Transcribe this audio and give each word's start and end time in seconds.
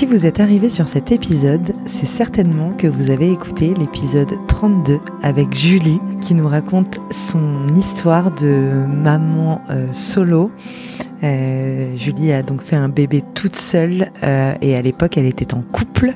Si 0.00 0.06
vous 0.06 0.24
êtes 0.24 0.40
arrivé 0.40 0.70
sur 0.70 0.88
cet 0.88 1.12
épisode, 1.12 1.74
c'est 1.84 2.06
certainement 2.06 2.72
que 2.72 2.86
vous 2.86 3.10
avez 3.10 3.30
écouté 3.30 3.74
l'épisode 3.74 4.32
32 4.48 4.98
avec 5.22 5.54
Julie 5.54 6.00
qui 6.22 6.32
nous 6.32 6.48
raconte 6.48 7.00
son 7.10 7.66
histoire 7.76 8.34
de 8.34 8.86
maman 8.86 9.60
euh, 9.68 9.92
solo. 9.92 10.52
Euh, 11.22 11.94
Julie 11.98 12.32
a 12.32 12.42
donc 12.42 12.62
fait 12.62 12.76
un 12.76 12.88
bébé 12.88 13.22
toute 13.34 13.56
seule 13.56 14.10
euh, 14.22 14.54
et 14.62 14.74
à 14.74 14.80
l'époque 14.80 15.18
elle 15.18 15.26
était 15.26 15.52
en 15.52 15.60
couple 15.60 16.14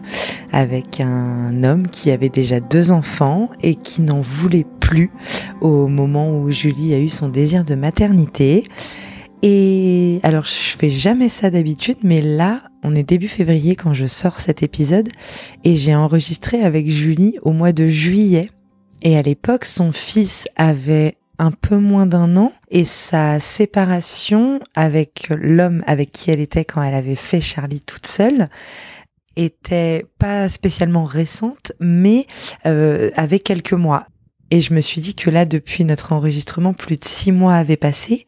avec 0.50 1.02
un 1.02 1.62
homme 1.62 1.86
qui 1.86 2.10
avait 2.10 2.30
déjà 2.30 2.60
deux 2.60 2.90
enfants 2.90 3.50
et 3.62 3.74
qui 3.74 4.00
n'en 4.00 4.22
voulait 4.22 4.64
plus 4.80 5.10
au 5.60 5.88
moment 5.88 6.34
où 6.34 6.50
Julie 6.50 6.94
a 6.94 6.98
eu 6.98 7.10
son 7.10 7.28
désir 7.28 7.64
de 7.64 7.74
maternité. 7.74 8.64
Alors, 10.22 10.44
je 10.44 10.76
fais 10.76 10.90
jamais 10.90 11.28
ça 11.28 11.50
d'habitude, 11.50 11.98
mais 12.02 12.20
là, 12.20 12.62
on 12.82 12.94
est 12.94 13.02
début 13.02 13.28
février 13.28 13.76
quand 13.76 13.94
je 13.94 14.06
sors 14.06 14.40
cet 14.40 14.62
épisode 14.62 15.08
et 15.64 15.76
j'ai 15.76 15.94
enregistré 15.94 16.62
avec 16.62 16.88
Julie 16.88 17.38
au 17.42 17.52
mois 17.52 17.72
de 17.72 17.88
juillet. 17.88 18.50
Et 19.02 19.16
à 19.16 19.22
l'époque, 19.22 19.64
son 19.64 19.92
fils 19.92 20.46
avait 20.56 21.16
un 21.38 21.50
peu 21.50 21.76
moins 21.76 22.06
d'un 22.06 22.36
an 22.36 22.52
et 22.70 22.84
sa 22.84 23.40
séparation 23.40 24.60
avec 24.74 25.26
l'homme 25.30 25.82
avec 25.86 26.12
qui 26.12 26.30
elle 26.30 26.40
était 26.40 26.64
quand 26.64 26.82
elle 26.82 26.94
avait 26.94 27.16
fait 27.16 27.40
Charlie 27.40 27.80
toute 27.80 28.06
seule 28.06 28.48
était 29.36 30.06
pas 30.18 30.48
spécialement 30.48 31.04
récente, 31.04 31.72
mais 31.80 32.26
euh, 32.66 33.10
avait 33.16 33.40
quelques 33.40 33.72
mois. 33.72 34.06
Et 34.50 34.60
je 34.60 34.74
me 34.74 34.80
suis 34.80 35.00
dit 35.00 35.14
que 35.14 35.30
là, 35.30 35.44
depuis 35.46 35.84
notre 35.84 36.12
enregistrement, 36.12 36.74
plus 36.74 36.96
de 36.96 37.04
six 37.04 37.32
mois 37.32 37.54
avaient 37.54 37.76
passé, 37.76 38.26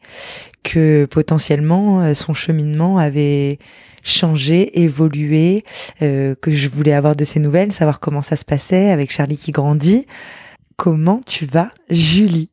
que 0.67 1.05
potentiellement 1.05 2.01
euh, 2.01 2.13
son 2.13 2.33
cheminement 2.33 2.97
avait 2.97 3.57
changé, 4.03 4.81
évolué, 4.81 5.63
euh, 6.01 6.35
que 6.35 6.51
je 6.51 6.67
voulais 6.67 6.91
avoir 6.91 7.15
de 7.15 7.23
ses 7.23 7.39
nouvelles, 7.39 7.71
savoir 7.71 8.01
comment 8.01 8.21
ça 8.21 8.35
se 8.35 8.43
passait 8.43 8.89
avec 8.89 9.09
Charlie 9.11 9.37
qui 9.37 9.51
grandit. 9.51 10.05
Comment 10.75 11.21
tu 11.25 11.45
vas, 11.45 11.69
Julie? 11.89 12.49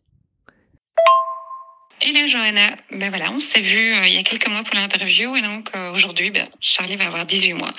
Hello 2.06 2.26
Johanna, 2.26 2.76
ben 2.90 3.08
voilà, 3.08 3.32
on 3.32 3.38
s'est 3.38 3.62
vu 3.62 3.94
euh, 3.94 4.06
il 4.06 4.12
y 4.12 4.18
a 4.18 4.22
quelques 4.22 4.46
mois 4.48 4.62
pour 4.62 4.74
l'interview 4.74 5.34
et 5.36 5.40
donc 5.40 5.70
aujourd'hui, 5.94 6.30
ben, 6.30 6.46
Charlie 6.60 6.96
va 6.96 7.06
avoir 7.06 7.24
18 7.24 7.54
mois. 7.54 7.72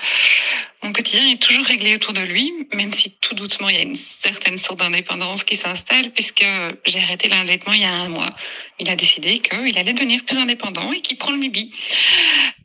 Mon 0.82 0.92
quotidien 0.92 1.30
est 1.30 1.40
toujours 1.40 1.64
réglé 1.64 1.94
autour 1.94 2.12
de 2.12 2.22
lui, 2.22 2.52
même 2.74 2.92
si 2.92 3.12
tout 3.20 3.36
doucement 3.36 3.68
il 3.68 3.76
y 3.76 3.78
a 3.78 3.82
une 3.82 3.94
certaine 3.94 4.58
sorte 4.58 4.80
d'indépendance 4.80 5.44
qui 5.44 5.54
s'installe 5.54 6.10
puisque 6.10 6.44
j'ai 6.86 6.98
arrêté 6.98 7.28
l'allaitement 7.28 7.72
il 7.72 7.82
y 7.82 7.84
a 7.84 7.92
un 7.92 8.08
mois. 8.08 8.34
Il 8.80 8.90
a 8.90 8.96
décidé 8.96 9.38
qu'il 9.38 9.78
allait 9.78 9.92
devenir 9.92 10.24
plus 10.24 10.38
indépendant 10.38 10.90
et 10.90 11.02
qu'il 11.02 11.18
prend 11.18 11.30
le 11.30 11.38
bibi. 11.38 11.72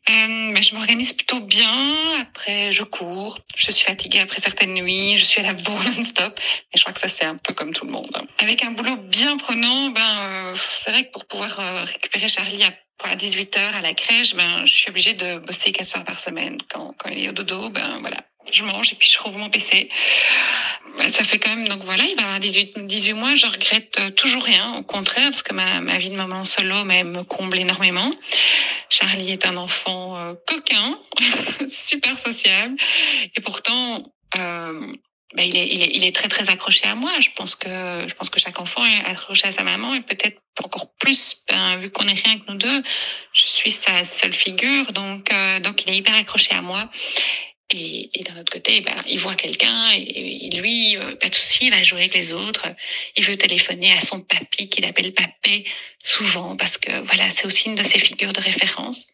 Euh, 0.09 0.53
ben, 0.53 0.61
je 0.63 0.73
m'organise 0.73 1.13
plutôt 1.13 1.39
bien. 1.41 1.71
Après, 2.19 2.71
je 2.71 2.83
cours. 2.83 3.37
Je 3.55 3.71
suis 3.71 3.85
fatiguée 3.85 4.19
après 4.19 4.41
certaines 4.41 4.73
nuits. 4.73 5.17
Je 5.17 5.23
suis 5.23 5.39
à 5.39 5.43
la 5.43 5.53
bourre 5.53 5.83
non-stop. 5.95 6.39
Mais 6.39 6.77
je 6.77 6.81
crois 6.81 6.93
que 6.93 6.99
ça, 6.99 7.07
c'est 7.07 7.25
un 7.25 7.37
peu 7.37 7.53
comme 7.53 7.73
tout 7.73 7.85
le 7.85 7.91
monde. 7.91 8.09
Avec 8.39 8.63
un 8.63 8.71
boulot 8.71 8.97
bien 8.97 9.37
prenant, 9.37 9.89
ben, 9.89 10.19
euh, 10.21 10.55
c'est 10.83 10.91
vrai 10.91 11.05
que 11.05 11.11
pour 11.11 11.25
pouvoir 11.25 11.59
euh, 11.59 11.83
récupérer 11.83 12.27
Charlie 12.27 12.63
à 12.63 12.71
à 13.03 13.15
18 13.15 13.57
heures 13.57 13.75
à 13.75 13.81
la 13.81 13.93
crèche, 13.93 14.35
ben, 14.35 14.65
je 14.65 14.73
suis 14.73 14.89
obligée 14.89 15.13
de 15.13 15.37
bosser 15.39 15.71
4 15.71 15.97
heures 15.97 16.03
par 16.03 16.19
semaine. 16.19 16.57
Quand, 16.71 16.93
quand 16.97 17.09
il 17.09 17.25
est 17.25 17.29
au 17.29 17.33
dodo, 17.33 17.69
ben, 17.69 17.97
voilà. 17.99 18.17
Je 18.51 18.63
mange 18.63 18.91
et 18.91 18.95
puis 18.95 19.07
je 19.09 19.19
rouvre 19.19 19.37
mon 19.37 19.49
PC. 19.49 19.87
Ben, 20.97 21.09
ça 21.11 21.23
fait 21.23 21.37
quand 21.37 21.55
même, 21.55 21.67
donc 21.67 21.83
voilà, 21.83 22.03
il 22.03 22.15
va 22.15 22.23
avoir 22.23 22.39
18, 22.39 22.85
18 22.87 23.13
mois. 23.13 23.35
Je 23.35 23.45
regrette 23.45 23.97
euh, 23.99 24.09
toujours 24.09 24.43
rien. 24.43 24.75
Au 24.77 24.83
contraire, 24.83 25.29
parce 25.29 25.43
que 25.43 25.53
ma, 25.53 25.79
ma 25.79 25.97
vie 25.97 26.09
de 26.09 26.15
maman 26.15 26.43
solo 26.43 26.83
me 26.83 27.23
comble 27.23 27.59
énormément. 27.59 28.11
Charlie 28.91 29.31
est 29.31 29.45
un 29.45 29.55
enfant 29.55 30.17
euh, 30.17 30.33
coquin, 30.45 30.99
super 31.69 32.19
sociable. 32.19 32.75
Et 33.35 33.41
pourtant, 33.41 34.03
euh, 34.37 34.93
ben, 35.33 35.43
il, 35.43 35.55
est, 35.55 35.67
il, 35.67 35.81
est, 35.81 35.91
il 35.93 36.03
est 36.03 36.13
très 36.13 36.27
très 36.27 36.49
accroché 36.49 36.85
à 36.85 36.95
moi. 36.95 37.09
Je 37.21 37.29
pense 37.33 37.55
que 37.55 37.69
je 37.69 38.13
pense 38.15 38.29
que 38.29 38.39
chaque 38.39 38.59
enfant 38.59 38.85
est 38.85 39.05
accroché 39.05 39.47
à 39.47 39.53
sa 39.53 39.63
maman 39.63 39.95
et 39.95 40.01
peut-être 40.01 40.41
encore 40.61 40.93
plus 40.99 41.37
ben, 41.47 41.77
vu 41.77 41.89
qu'on 41.89 42.05
est 42.05 42.21
rien 42.25 42.37
que 42.37 42.51
nous 42.51 42.57
deux. 42.57 42.83
Je 43.31 43.45
suis 43.45 43.71
sa 43.71 44.03
seule 44.03 44.33
figure, 44.33 44.91
donc 44.91 45.31
euh, 45.31 45.61
donc 45.61 45.83
il 45.83 45.89
est 45.89 45.95
hyper 45.95 46.15
accroché 46.15 46.53
à 46.53 46.61
moi. 46.61 46.89
Et, 47.73 48.09
et 48.13 48.23
d'un 48.23 48.37
autre 48.39 48.51
côté, 48.51 48.81
ben, 48.81 49.03
il 49.07 49.19
voit 49.19 49.35
quelqu'un 49.35 49.91
et, 49.95 50.49
lui, 50.53 50.97
euh, 50.97 51.15
pas 51.15 51.29
de 51.29 51.35
souci, 51.35 51.67
il 51.67 51.71
va 51.71 51.81
jouer 51.83 52.01
avec 52.01 52.13
les 52.13 52.33
autres. 52.33 52.67
Il 53.15 53.23
veut 53.23 53.37
téléphoner 53.37 53.93
à 53.93 54.01
son 54.01 54.21
papy 54.21 54.69
qu'il 54.69 54.85
appelle 54.85 55.13
papé 55.13 55.65
souvent 56.03 56.55
parce 56.57 56.77
que 56.77 56.91
voilà, 57.01 57.29
c'est 57.31 57.45
aussi 57.45 57.67
une 57.69 57.75
de 57.75 57.83
ses 57.83 57.99
figures 57.99 58.33
de 58.33 58.41
référence. 58.41 59.07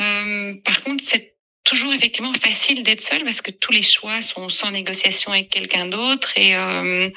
Euh, 0.00 0.54
par 0.64 0.82
contre, 0.82 1.02
c'est 1.04 1.34
toujours 1.64 1.92
effectivement 1.94 2.34
facile 2.34 2.82
d'être 2.82 3.00
seul 3.00 3.24
parce 3.24 3.40
que 3.40 3.50
tous 3.50 3.72
les 3.72 3.82
choix 3.82 4.22
sont 4.22 4.48
sans 4.48 4.70
négociation 4.70 5.32
avec 5.32 5.48
quelqu'un 5.48 5.86
d'autre. 5.86 6.32
Et 6.36 6.54
euh, 6.54 7.08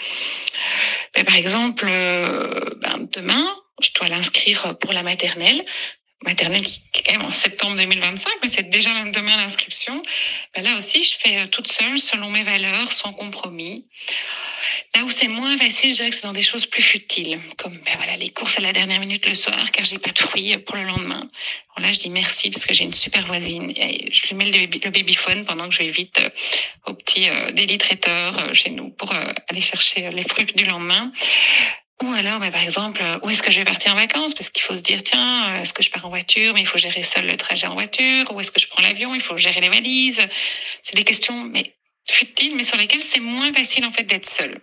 ben, 1.13 1.25
par 1.25 1.35
exemple, 1.35 1.85
euh, 1.87 2.61
ben, 2.81 3.07
demain, 3.11 3.55
je 3.81 3.89
dois 3.93 4.07
l'inscrire 4.07 4.77
pour 4.79 4.93
la 4.93 5.03
maternelle 5.03 5.63
maternelle 6.23 6.65
qui 6.65 6.81
est 6.95 7.03
quand 7.03 7.11
même 7.13 7.25
en 7.25 7.31
septembre 7.31 7.77
2025, 7.77 8.31
mais 8.41 8.49
c'est 8.49 8.69
déjà 8.69 8.89
demain 9.11 9.37
l'inscription. 9.37 10.01
Ben 10.55 10.63
là 10.63 10.77
aussi, 10.77 11.03
je 11.03 11.15
fais 11.17 11.37
euh, 11.39 11.47
toute 11.47 11.71
seule, 11.71 11.99
selon 11.99 12.29
mes 12.29 12.43
valeurs, 12.43 12.91
sans 12.91 13.13
compromis. 13.13 13.85
Là 14.95 15.03
où 15.03 15.11
c'est 15.11 15.27
moins 15.27 15.57
facile, 15.57 15.91
je 15.91 15.95
dirais 15.95 16.09
que 16.09 16.15
c'est 16.15 16.23
dans 16.23 16.33
des 16.33 16.41
choses 16.41 16.65
plus 16.65 16.81
futiles, 16.81 17.39
comme 17.57 17.77
ben 17.85 17.93
voilà 17.97 18.17
les 18.17 18.29
courses 18.29 18.57
à 18.57 18.61
la 18.61 18.73
dernière 18.73 18.99
minute 18.99 19.27
le 19.27 19.35
soir, 19.35 19.71
car 19.71 19.85
j'ai 19.85 19.99
pas 19.99 20.11
de 20.11 20.19
fruits 20.19 20.57
pour 20.57 20.75
le 20.75 20.83
lendemain. 20.83 21.29
Alors 21.75 21.87
là, 21.87 21.93
je 21.93 21.99
dis 21.99 22.09
merci 22.09 22.49
parce 22.49 22.65
que 22.65 22.73
j'ai 22.73 22.83
une 22.83 22.93
super 22.93 23.25
voisine. 23.27 23.71
Je 23.75 24.27
lui 24.27 24.35
mets 24.35 24.45
le, 24.45 24.51
baby, 24.51 24.81
le 24.83 24.89
babyphone 24.89 25.45
pendant 25.45 25.69
que 25.69 25.75
je 25.75 25.79
vais 25.83 25.89
vite 25.89 26.19
euh, 26.19 26.29
au 26.87 26.93
petit 26.93 27.29
euh, 27.29 27.51
délit 27.51 27.77
traiteur 27.77 28.37
euh, 28.39 28.53
chez 28.53 28.71
nous 28.71 28.89
pour 28.89 29.11
euh, 29.13 29.33
aller 29.49 29.61
chercher 29.61 30.09
les 30.11 30.23
fruits 30.23 30.45
du 30.45 30.65
lendemain. 30.65 31.11
Ou 32.03 32.11
alors, 32.11 32.39
ben, 32.39 32.51
par 32.51 32.61
exemple, 32.61 33.01
où 33.23 33.29
est-ce 33.29 33.41
que 33.41 33.51
je 33.51 33.59
vais 33.59 33.65
partir 33.65 33.91
en 33.91 33.95
vacances? 33.95 34.35
Parce 34.35 34.49
qu'il 34.51 34.61
faut 34.61 34.75
se 34.75 34.81
dire, 34.81 35.01
tiens, 35.03 35.61
est-ce 35.61 35.73
que 35.73 35.81
je 35.81 35.89
pars 35.89 36.05
en 36.05 36.09
voiture, 36.09 36.53
mais 36.53 36.61
il 36.61 36.67
faut 36.67 36.77
gérer 36.77 37.01
seul 37.01 37.25
le 37.25 37.35
trajet 37.37 37.65
en 37.65 37.73
voiture? 37.73 38.31
Ou 38.33 38.39
est-ce 38.39 38.51
que 38.51 38.59
je 38.59 38.67
prends 38.67 38.83
l'avion 38.83 39.15
Il 39.15 39.21
faut 39.21 39.35
gérer 39.35 39.61
les 39.61 39.69
valises? 39.69 40.21
C'est 40.83 40.95
des 40.95 41.03
questions, 41.03 41.43
mais 41.45 41.75
futiles, 42.09 42.55
mais 42.55 42.63
sur 42.63 42.77
lesquelles 42.77 43.01
c'est 43.01 43.19
moins 43.19 43.51
facile 43.51 43.83
en 43.85 43.91
fait 43.91 44.03
d'être 44.03 44.29
seul. 44.29 44.61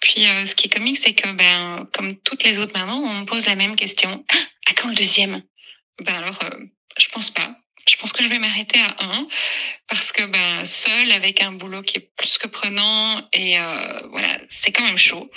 Puis, 0.00 0.26
euh, 0.26 0.44
ce 0.44 0.54
qui 0.54 0.66
est 0.66 0.70
comique, 0.70 0.98
c'est 0.98 1.14
que, 1.14 1.28
ben, 1.32 1.86
comme 1.92 2.16
toutes 2.20 2.44
les 2.44 2.58
autres 2.58 2.76
mamans, 2.76 2.98
on 2.98 3.20
me 3.20 3.24
pose 3.24 3.46
la 3.46 3.54
même 3.54 3.76
question. 3.76 4.24
Ah, 4.30 4.70
à 4.70 4.74
quand 4.74 4.88
le 4.88 4.94
deuxième? 4.94 5.42
Ben 6.00 6.14
alors, 6.14 6.38
euh, 6.44 6.64
je 6.98 7.08
pense 7.08 7.30
pas. 7.30 7.56
Je 7.88 7.96
pense 7.96 8.12
que 8.12 8.22
je 8.22 8.28
vais 8.28 8.38
m'arrêter 8.38 8.78
à 8.80 9.04
un 9.04 9.26
parce 9.88 10.12
que 10.12 10.24
ben 10.26 10.66
seul 10.66 11.10
avec 11.12 11.40
un 11.42 11.52
boulot 11.52 11.82
qui 11.82 11.96
est 11.96 12.08
plus 12.16 12.36
que 12.36 12.46
prenant 12.46 13.22
et 13.32 13.58
euh, 13.58 14.02
voilà 14.10 14.28
c'est 14.50 14.72
quand 14.72 14.84
même 14.84 14.98
chaud. 14.98 15.30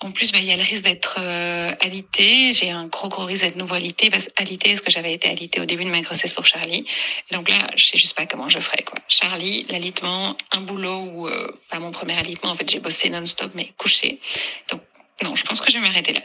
En 0.00 0.10
plus 0.10 0.32
ben 0.32 0.38
il 0.38 0.46
y 0.46 0.52
a 0.52 0.56
le 0.56 0.62
risque 0.62 0.84
d'être 0.84 1.16
euh, 1.18 1.72
alité. 1.80 2.52
J'ai 2.54 2.70
un 2.70 2.86
gros 2.86 3.08
gros 3.08 3.26
risque 3.26 3.42
d'être 3.44 3.56
nouveau 3.56 3.74
alité 3.74 4.08
parce 4.08 4.28
alité 4.36 4.70
parce 4.70 4.80
que 4.80 4.90
j'avais 4.90 5.12
été 5.12 5.28
alité 5.28 5.60
au 5.60 5.66
début 5.66 5.84
de 5.84 5.90
ma 5.90 6.00
grossesse 6.00 6.32
pour 6.32 6.46
Charlie. 6.46 6.86
Donc 7.30 7.50
là 7.50 7.58
je 7.76 7.84
sais 7.84 7.98
juste 7.98 8.16
pas 8.16 8.24
comment 8.24 8.48
je 8.48 8.58
ferais 8.58 8.82
quoi. 8.82 8.98
Charlie 9.08 9.66
l'alitement 9.68 10.36
un 10.52 10.62
boulot 10.62 11.00
où 11.12 11.28
euh, 11.28 11.52
pas 11.68 11.78
mon 11.78 11.92
premier 11.92 12.14
alitement 12.18 12.50
en 12.50 12.54
fait 12.54 12.70
j'ai 12.70 12.80
bossé 12.80 13.10
non-stop 13.10 13.52
mais 13.54 13.72
couché. 13.76 14.18
Donc 14.70 14.80
non 15.22 15.34
je 15.34 15.44
pense 15.44 15.60
que 15.60 15.70
je 15.70 15.76
vais 15.76 15.82
m'arrêter 15.82 16.14
là. 16.14 16.22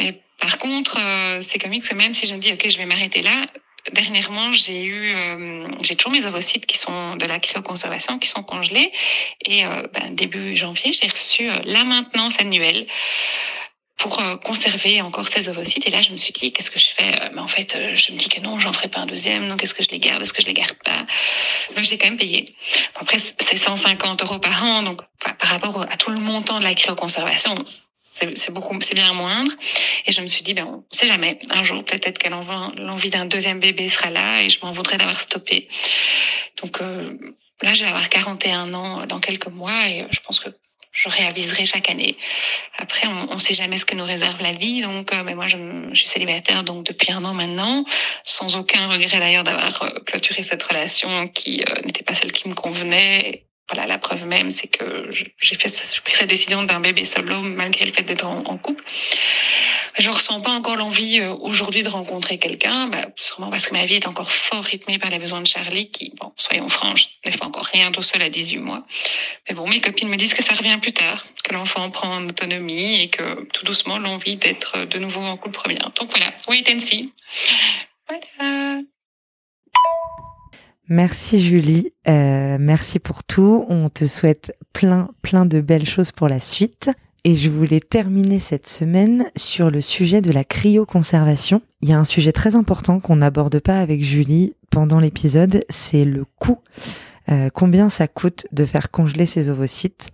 Mais 0.00 0.20
par 0.42 0.58
contre, 0.58 0.98
euh, 0.98 1.40
c'est 1.40 1.60
comique 1.60 1.88
que 1.88 1.94
même 1.94 2.14
si 2.14 2.26
je 2.26 2.34
me 2.34 2.38
dis, 2.38 2.52
OK, 2.52 2.68
je 2.68 2.76
vais 2.76 2.86
m'arrêter 2.86 3.22
là, 3.22 3.46
dernièrement, 3.90 4.52
j'ai 4.52 4.84
eu, 4.84 5.14
euh, 5.14 5.68
j'ai 5.82 5.96
toujours 5.96 6.12
mes 6.12 6.24
ovocytes 6.26 6.66
qui 6.66 6.78
sont 6.78 7.16
de 7.16 7.24
la 7.26 7.40
cryoconservation, 7.40 8.18
qui 8.18 8.28
sont 8.28 8.42
congelés. 8.42 8.92
Et 9.46 9.64
euh, 9.64 9.86
ben, 9.92 10.14
début 10.14 10.54
janvier, 10.56 10.92
j'ai 10.92 11.08
reçu 11.08 11.50
euh, 11.50 11.56
la 11.64 11.84
maintenance 11.84 12.38
annuelle 12.38 12.86
pour 14.02 14.18
euh, 14.18 14.36
conserver 14.36 15.00
encore 15.00 15.28
ces 15.28 15.48
ovocytes. 15.48 15.86
Et 15.86 15.90
là, 15.90 16.00
je 16.00 16.10
me 16.10 16.16
suis 16.16 16.32
dit, 16.32 16.52
qu'est-ce 16.52 16.72
que 16.72 16.78
je 16.78 16.88
fais? 16.90 17.30
Mais 17.34 17.40
en 17.40 17.46
fait, 17.46 17.76
euh, 17.76 17.94
je 17.94 18.12
me 18.12 18.18
dis 18.18 18.28
que 18.28 18.40
non, 18.40 18.58
j'en 18.58 18.72
ferai 18.72 18.88
pas 18.88 19.00
un 19.00 19.06
deuxième. 19.06 19.48
Donc, 19.48 19.62
est-ce 19.62 19.74
que 19.74 19.82
je 19.84 19.90
les 19.90 20.00
garde? 20.00 20.20
Est-ce 20.22 20.32
que 20.32 20.42
je 20.42 20.46
les 20.48 20.54
garde 20.54 20.76
pas? 20.84 21.06
Donc, 21.76 21.84
j'ai 21.84 21.98
quand 21.98 22.08
même 22.08 22.18
payé. 22.18 22.44
Après, 22.96 23.18
c'est 23.18 23.56
150 23.56 24.22
euros 24.22 24.40
par 24.40 24.64
an. 24.64 24.82
Donc, 24.82 25.00
par 25.20 25.48
rapport 25.48 25.82
à 25.82 25.96
tout 25.96 26.10
le 26.10 26.18
montant 26.18 26.58
de 26.58 26.64
la 26.64 26.74
cryoconservation, 26.74 27.64
c'est 28.12 28.52
beaucoup, 28.52 28.78
c'est 28.80 28.94
bien 28.94 29.12
moindre. 29.12 29.52
Et 30.06 30.12
je 30.12 30.20
me 30.20 30.26
suis 30.26 30.42
dit, 30.42 30.54
ben, 30.54 30.66
on 30.66 30.84
sait 30.90 31.06
jamais. 31.06 31.38
Un 31.50 31.62
jour, 31.62 31.84
peut-être 31.84 32.18
qu'elle 32.18 32.34
l'envie 32.76 33.10
d'un 33.10 33.26
deuxième 33.26 33.60
bébé 33.60 33.88
sera 33.88 34.10
là 34.10 34.42
et 34.42 34.50
je 34.50 34.58
m'en 34.62 34.72
voudrais 34.72 34.98
d'avoir 34.98 35.20
stoppé. 35.20 35.68
Donc 36.62 36.80
euh, 36.80 37.18
là, 37.62 37.74
je 37.74 37.82
vais 37.84 37.88
avoir 37.88 38.08
41 38.08 38.74
ans 38.74 39.06
dans 39.06 39.20
quelques 39.20 39.48
mois 39.48 39.88
et 39.88 40.06
je 40.10 40.20
pense 40.20 40.40
que 40.40 40.50
je 40.92 41.08
réaviserai 41.08 41.64
chaque 41.64 41.88
année. 41.90 42.16
Après, 42.76 43.08
on 43.08 43.34
ne 43.34 43.40
sait 43.40 43.54
jamais 43.54 43.78
ce 43.78 43.86
que 43.86 43.96
nous 43.96 44.04
réserve 44.04 44.40
la 44.42 44.52
vie. 44.52 44.82
Donc, 44.82 45.12
euh, 45.12 45.22
mais 45.24 45.34
moi, 45.34 45.48
je, 45.48 45.56
je, 45.90 45.98
suis 45.98 46.06
célibataire 46.06 46.64
donc 46.64 46.84
depuis 46.84 47.10
un 47.10 47.24
an 47.24 47.32
maintenant, 47.32 47.84
sans 48.24 48.56
aucun 48.56 48.88
regret 48.88 49.18
d'ailleurs 49.18 49.44
d'avoir 49.44 49.82
euh, 49.82 49.90
clôturé 50.04 50.42
cette 50.42 50.62
relation 50.62 51.28
qui 51.28 51.64
euh, 51.66 51.80
n'était 51.86 52.04
pas 52.04 52.14
celle 52.14 52.30
qui 52.30 52.46
me 52.48 52.54
convenait 52.54 53.46
voilà, 53.72 53.86
la 53.86 53.96
preuve 53.96 54.26
même, 54.26 54.50
c'est 54.50 54.68
que 54.68 55.08
j'ai 55.10 55.56
pris 55.56 56.14
cette 56.14 56.28
décision 56.28 56.62
d'un 56.64 56.80
bébé 56.80 57.06
solo 57.06 57.40
malgré 57.40 57.86
le 57.86 57.92
fait 57.92 58.02
d'être 58.02 58.26
en, 58.26 58.58
couple. 58.58 58.84
Je 59.98 60.10
ressens 60.10 60.42
pas 60.42 60.50
encore 60.50 60.76
l'envie 60.76 61.20
euh, 61.20 61.34
aujourd'hui 61.40 61.82
de 61.82 61.88
rencontrer 61.88 62.38
quelqu'un, 62.38 62.88
bah, 62.88 63.06
sûrement 63.16 63.48
parce 63.48 63.68
que 63.68 63.72
ma 63.72 63.86
vie 63.86 63.94
est 63.94 64.06
encore 64.06 64.30
fort 64.30 64.62
rythmée 64.62 64.98
par 64.98 65.08
les 65.08 65.18
besoins 65.18 65.40
de 65.40 65.46
Charlie, 65.46 65.90
qui, 65.90 66.12
bon, 66.20 66.32
soyons 66.36 66.68
franches, 66.68 67.08
ne 67.24 67.30
fait 67.30 67.42
encore 67.42 67.64
rien 67.64 67.90
tout 67.92 68.02
seul 68.02 68.20
à 68.20 68.28
18 68.28 68.58
mois. 68.58 68.84
Mais 69.48 69.54
bon, 69.54 69.66
mes 69.66 69.80
copines 69.80 70.10
me 70.10 70.16
disent 70.16 70.34
que 70.34 70.42
ça 70.42 70.52
revient 70.52 70.78
plus 70.80 70.92
tard, 70.92 71.24
que 71.42 71.54
l'enfant 71.54 71.90
prend 71.90 72.16
en 72.16 72.28
autonomie 72.28 73.00
et 73.00 73.08
que 73.08 73.44
tout 73.54 73.64
doucement 73.64 73.98
l'envie 73.98 74.36
d'être 74.36 74.84
de 74.84 74.98
nouveau 74.98 75.22
en 75.22 75.38
couple 75.38 75.60
revient. 75.60 75.78
Donc 75.98 76.10
voilà, 76.10 76.30
wait 76.46 76.70
and 76.70 76.78
see. 76.78 77.10
Merci 80.94 81.40
Julie, 81.40 81.94
euh, 82.06 82.58
merci 82.60 82.98
pour 82.98 83.24
tout. 83.24 83.64
On 83.70 83.88
te 83.88 84.04
souhaite 84.04 84.54
plein, 84.74 85.08
plein 85.22 85.46
de 85.46 85.62
belles 85.62 85.86
choses 85.86 86.12
pour 86.12 86.28
la 86.28 86.38
suite. 86.38 86.90
Et 87.24 87.34
je 87.34 87.48
voulais 87.48 87.80
terminer 87.80 88.38
cette 88.38 88.68
semaine 88.68 89.24
sur 89.34 89.70
le 89.70 89.80
sujet 89.80 90.20
de 90.20 90.30
la 90.30 90.44
cryoconservation. 90.44 91.62
Il 91.80 91.88
y 91.88 91.94
a 91.94 91.98
un 91.98 92.04
sujet 92.04 92.32
très 92.32 92.56
important 92.56 93.00
qu'on 93.00 93.16
n'aborde 93.16 93.58
pas 93.58 93.80
avec 93.80 94.04
Julie 94.04 94.52
pendant 94.68 95.00
l'épisode, 95.00 95.64
c'est 95.70 96.04
le 96.04 96.26
coût. 96.38 96.58
Euh, 97.30 97.48
combien 97.48 97.88
ça 97.88 98.06
coûte 98.06 98.46
de 98.52 98.66
faire 98.66 98.90
congeler 98.90 99.24
ces 99.24 99.48
ovocytes? 99.48 100.10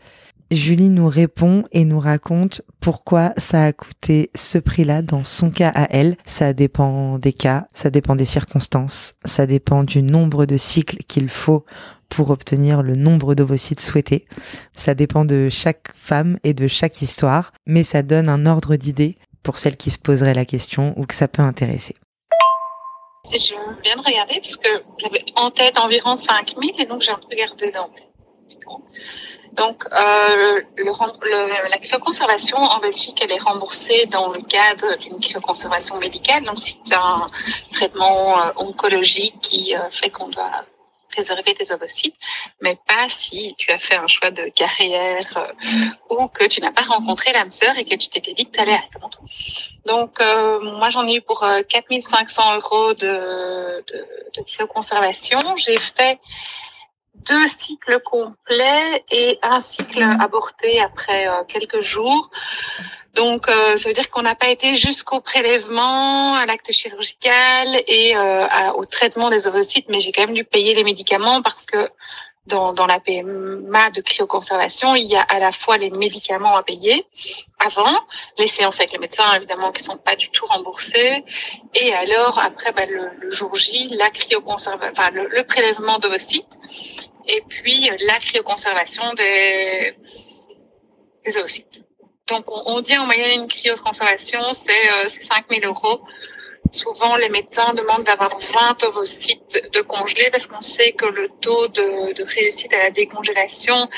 Julie 0.51 0.89
nous 0.89 1.09
répond 1.09 1.65
et 1.73 1.85
nous 1.85 2.01
raconte 2.01 2.63
pourquoi 2.81 3.33
ça 3.37 3.65
a 3.65 3.73
coûté 3.75 4.31
ce 4.35 4.57
prix-là 4.57 5.03
dans 5.03 5.23
son 5.23 5.51
cas 5.51 5.71
à 5.75 5.89
elle. 5.91 6.17
Ça 6.25 6.55
dépend 6.55 7.19
des 7.19 7.35
cas, 7.35 7.67
ça 7.75 7.91
dépend 7.91 8.17
des 8.17 8.25
circonstances, 8.25 9.15
ça 9.27 9.47
dépend 9.47 9.85
du 9.85 10.03
nombre 10.03 10.47
de 10.47 10.57
cycles 10.57 10.99
qu'il 11.07 11.29
faut 11.29 11.67
pour 12.09 12.31
obtenir 12.31 12.83
le 12.83 12.97
nombre 12.97 13.35
d'ovocytes 13.35 13.83
souhaités. 13.83 14.27
Ça 14.75 14.95
dépend 14.95 15.27
de 15.27 15.51
chaque 15.51 15.93
femme 15.95 16.39
et 16.45 16.55
de 16.55 16.67
chaque 16.67 17.03
histoire, 17.03 17.53
mais 17.67 17.83
ça 17.83 18.03
donne 18.03 18.31
un 18.31 18.47
ordre 18.47 18.77
d'idée 18.77 19.19
pour 19.43 19.59
celles 19.59 19.77
qui 19.77 19.91
se 19.91 19.99
poseraient 19.99 20.33
la 20.33 20.47
question 20.47 20.95
ou 20.97 21.05
que 21.05 21.15
ça 21.15 21.29
peut 21.29 21.43
intéresser. 21.43 21.95
Je 23.31 23.53
viens 23.85 23.97
de 23.97 24.03
regarder 24.03 24.41
parce 24.41 24.57
que 24.57 24.71
j'avais 24.99 25.25
en 25.37 25.51
tête 25.51 25.77
environ 25.77 26.17
5000 26.17 26.71
et 26.79 26.87
donc 26.87 27.03
j'ai 27.03 27.13
regardé 27.13 27.71
dans 27.71 27.91
donc, 29.59 29.85
euh, 29.93 30.61
le, 30.77 31.69
la 31.69 31.79
cryoconservation 31.79 32.59
en 32.59 32.79
Belgique, 32.79 33.21
elle 33.23 33.33
est 33.33 33.41
remboursée 33.41 34.07
dans 34.07 34.29
le 34.31 34.41
cadre 34.41 34.97
d'une 34.99 35.19
cryoconservation 35.19 35.99
médicale. 35.99 36.45
Donc, 36.45 36.59
c'est 36.59 36.95
un 36.95 37.29
traitement 37.73 38.41
euh, 38.41 38.51
oncologique 38.57 39.41
qui 39.41 39.75
euh, 39.75 39.91
fait 39.91 40.11
qu'on 40.11 40.29
doit 40.29 40.65
préserver 41.11 41.55
tes 41.55 41.73
ovocytes, 41.73 42.15
mais 42.61 42.79
pas 42.87 43.09
si 43.09 43.57
tu 43.59 43.73
as 43.73 43.79
fait 43.79 43.97
un 43.97 44.07
choix 44.07 44.31
de 44.31 44.45
carrière 44.51 45.27
euh, 45.37 46.15
ou 46.15 46.29
que 46.29 46.45
tu 46.45 46.61
n'as 46.61 46.71
pas 46.71 46.83
rencontré 46.83 47.33
l'âme 47.33 47.51
sœur 47.51 47.77
et 47.79 47.85
que 47.85 47.97
tu 47.97 48.09
t'étais 48.09 48.35
dit 48.35 48.45
que 48.45 48.53
tu 48.53 48.61
allais 48.61 48.79
ton 48.93 49.11
Donc, 49.87 50.21
moi, 50.63 50.91
j'en 50.91 51.07
ai 51.09 51.17
eu 51.17 51.21
pour 51.23 51.45
4500 51.69 52.57
euros 52.57 52.95
de, 52.95 53.83
de, 53.89 54.07
de 54.37 54.43
cryoconservation. 54.43 55.41
J'ai 55.57 55.79
fait 55.81 56.21
deux 57.15 57.47
cycles 57.47 58.01
complets 58.01 59.05
et 59.11 59.39
un 59.43 59.61
cycle 59.61 60.03
aborté 60.03 60.81
après 60.81 61.29
euh, 61.29 61.45
quelques 61.47 61.81
jours. 61.81 62.31
Donc, 63.15 63.49
euh, 63.49 63.77
ça 63.77 63.89
veut 63.89 63.95
dire 63.95 64.11
qu'on 64.11 64.23
n'a 64.23 64.35
pas 64.35 64.49
été 64.49 64.77
jusqu'au 64.77 65.21
prélèvement, 65.21 66.35
à 66.35 66.47
l'acte 66.47 66.71
chirurgical 66.73 67.83
et 67.87 68.17
euh, 68.17 68.47
au 68.77 68.85
traitement 68.85 69.29
des 69.29 69.49
ovocytes, 69.49 69.87
mais 69.89 70.01
j'ai 70.01 70.13
quand 70.13 70.27
même 70.27 70.35
dû 70.35 70.45
payer 70.45 70.75
les 70.75 70.85
médicaments 70.85 71.43
parce 71.43 71.67
que 71.67 71.89
dans, 72.47 72.73
dans 72.73 72.87
la 72.87 73.01
PMA 73.01 73.91
de 73.91 74.01
cryoconservation, 74.01 74.95
il 74.95 75.07
y 75.07 75.17
a 75.17 75.23
à 75.23 75.39
la 75.39 75.53
fois 75.53 75.77
les 75.77 75.91
médicaments 75.91 76.57
à 76.57 76.63
payer 76.63 77.05
avant, 77.59 77.99
les 78.39 78.47
séances 78.47 78.79
avec 78.79 78.93
le 78.93 79.01
médecin 79.01 79.35
évidemment 79.35 79.71
qui 79.73 79.85
sont 79.85 79.99
pas 79.99 80.17
du 80.17 80.31
tout 80.31 80.47
remboursées, 80.47 81.25
et 81.75 81.93
alors 81.93 82.39
après 82.39 82.73
bah, 82.73 82.87
le, 82.87 83.31
jour 83.31 83.55
J, 83.55 83.89
la 83.91 84.11
cryoconservation, 84.11 84.93
enfin 84.93 85.11
le, 85.11 85.29
le 85.29 85.43
prélèvement 85.45 85.99
d'ovocytes 85.99 86.47
et 87.29 87.43
puis 87.49 87.91
la 88.07 88.19
cryoconservation 88.19 89.13
des, 89.15 89.95
des 91.25 91.39
oocytes. 91.39 91.83
Donc, 92.27 92.45
on, 92.51 92.81
dit 92.81 92.97
en 92.99 93.07
moyenne 93.07 93.43
une 93.43 93.49
cryoconservation, 93.49 94.53
c'est 94.53 94.91
euh, 94.93 95.09
5 95.09 95.47
000 95.51 95.65
euros. 95.65 96.03
Souvent, 96.73 97.17
les 97.17 97.31
médecins 97.31 97.73
demandent 97.73 98.05
d'avoir 98.05 98.39
20 98.39 98.85
ovocytes 98.85 99.71
de 99.73 99.81
congelés 99.81 100.29
parce 100.31 100.47
qu'on 100.47 100.61
sait 100.61 100.93
que 100.93 101.07
le 101.07 101.31
taux 101.41 101.69
de, 101.69 102.13
de, 102.13 102.25
réussite 102.25 102.75
à 102.75 102.79
la 102.79 102.91
décongélation 102.91 103.89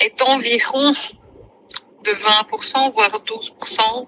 est 0.00 0.22
environ 0.22 0.94
de 2.04 2.12
20%, 2.12 2.90
voire 2.92 3.10
12%. 3.10 4.06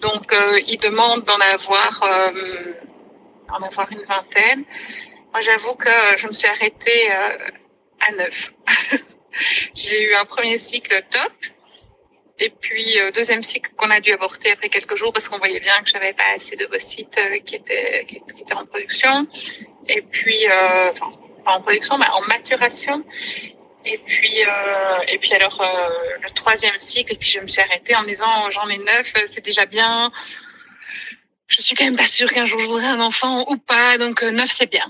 Donc, 0.00 0.32
euh, 0.32 0.60
ils 0.66 0.78
demandent 0.78 1.24
d'en 1.24 1.38
avoir, 1.38 2.02
euh, 2.02 2.72
avoir 3.48 3.92
une 3.92 4.02
vingtaine. 4.02 4.64
Moi, 5.32 5.40
j'avoue 5.40 5.74
que 5.74 5.90
je 6.16 6.26
me 6.26 6.32
suis 6.32 6.48
arrêtée 6.48 7.10
euh, 7.10 7.36
à 8.08 8.12
neuf. 8.12 8.52
j'ai 9.74 10.02
eu 10.04 10.14
un 10.14 10.24
premier 10.24 10.58
cycle 10.58 11.02
top. 11.10 11.32
Et 12.38 12.50
puis, 12.50 12.98
euh, 12.98 13.10
deuxième 13.12 13.42
cycle 13.42 13.70
qu'on 13.76 13.90
a 13.90 14.00
dû 14.00 14.12
avorter 14.12 14.50
après 14.50 14.68
quelques 14.68 14.96
jours 14.96 15.12
parce 15.12 15.28
qu'on 15.28 15.38
voyait 15.38 15.60
bien 15.60 15.80
que 15.82 15.88
j'avais 15.88 16.12
pas 16.12 16.24
assez 16.34 16.56
de 16.56 16.64
euh, 16.64 17.38
qui 17.38 17.54
étaient, 17.54 18.04
qui, 18.06 18.16
étaient 18.16 18.54
en 18.54 18.66
production. 18.66 19.26
Et 19.88 20.02
puis, 20.02 20.46
euh, 20.48 20.92
pas 21.44 21.52
en 21.52 21.60
production, 21.60 21.98
mais 21.98 22.06
en 22.08 22.22
maturation. 22.22 23.04
Et 23.84 23.98
puis, 23.98 24.44
euh, 24.44 24.98
et 25.08 25.18
puis 25.18 25.32
alors, 25.34 25.60
le 26.22 26.30
troisième 26.30 26.78
cycle, 26.78 27.12
et 27.12 27.16
puis 27.16 27.28
je 27.28 27.40
me 27.40 27.48
suis 27.48 27.60
arrêtée 27.60 27.94
en 27.96 28.02
me 28.02 28.08
disant, 28.08 28.50
j'en 28.50 28.68
ai 28.68 28.78
neuf, 28.78 29.12
c'est 29.26 29.44
déjà 29.44 29.66
bien. 29.66 30.10
Je 31.48 31.60
suis 31.60 31.74
quand 31.74 31.84
même 31.84 31.96
pas 31.96 32.06
sûre 32.06 32.32
qu'un 32.32 32.44
jour 32.44 32.60
je 32.60 32.66
voudrais 32.66 32.86
un 32.86 33.00
enfant 33.00 33.44
ou 33.50 33.56
pas, 33.56 33.98
donc 33.98 34.22
neuf, 34.22 34.52
c'est 34.52 34.70
bien. 34.70 34.86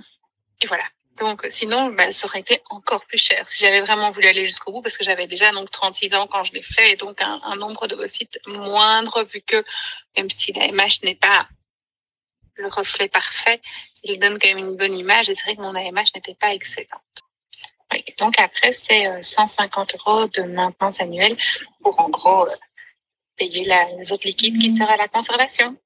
Et 0.61 0.67
voilà. 0.67 0.85
Donc, 1.19 1.47
sinon, 1.51 1.93
bah, 1.93 2.11
ça 2.11 2.27
aurait 2.27 2.41
été 2.41 2.61
encore 2.71 3.05
plus 3.05 3.19
cher 3.19 3.47
si 3.47 3.59
j'avais 3.59 3.81
vraiment 3.81 4.11
voulu 4.11 4.27
aller 4.27 4.47
jusqu'au 4.47 4.73
bout, 4.73 4.83
parce 4.83 4.97
que 4.97 5.05
j'avais 5.05 5.27
déjà 5.27 5.53
donc 5.53 5.71
36 5.71 6.15
ans 6.15 6.27
quand 6.27 6.43
je 6.45 6.53
l'ai 6.53 6.63
fait, 6.63 6.93
et 6.93 6.97
donc 6.97 7.21
un, 7.21 7.57
nombre 7.57 7.87
d'ovocytes 7.87 8.39
moindre, 8.47 9.23
vu 9.25 9.41
que 9.43 9.63
même 10.17 10.31
si 10.31 10.53
la 10.53 10.69
MH 10.69 11.05
n'est 11.05 11.15
pas 11.15 11.49
le 12.55 12.69
reflet 12.69 13.09
parfait, 13.09 13.61
il 14.05 14.19
donne 14.19 14.39
quand 14.39 14.49
même 14.49 14.59
une 14.59 14.77
bonne 14.77 14.95
image, 14.95 15.29
et 15.29 15.35
c'est 15.35 15.45
vrai 15.45 15.57
que 15.57 15.63
mon 15.63 15.75
AMH 15.75 16.15
n'était 16.15 16.35
pas 16.35 16.55
excellente. 16.55 16.89
Oui. 17.93 18.05
Donc 18.19 18.39
après, 18.39 18.73
c'est 18.73 19.23
150 19.23 19.95
euh, 19.95 19.99
euros 19.99 20.29
de 20.29 20.43
maintenance 20.43 21.01
annuelle 21.01 21.37
pour 21.83 21.99
en 22.01 22.09
gros 22.09 22.47
euh, 22.47 22.55
payer 23.37 23.65
la, 23.65 23.85
les 23.99 24.13
autres 24.13 24.27
liquides 24.27 24.59
qui 24.59 24.75
seraient 24.75 24.95
à 24.95 24.97
la 24.97 25.09
conservation. 25.09 25.77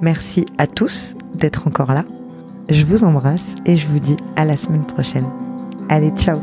Merci 0.00 0.46
à 0.58 0.66
tous 0.66 1.14
d'être 1.34 1.66
encore 1.66 1.92
là. 1.92 2.04
Je 2.68 2.84
vous 2.84 3.04
embrasse 3.04 3.54
et 3.64 3.76
je 3.76 3.86
vous 3.86 4.00
dis 4.00 4.16
à 4.34 4.44
la 4.44 4.56
semaine 4.56 4.84
prochaine. 4.84 5.26
Allez, 5.88 6.10
ciao 6.10 6.40